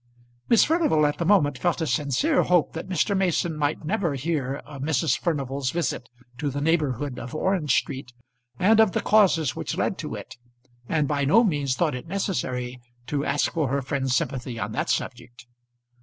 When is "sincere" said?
1.85-2.41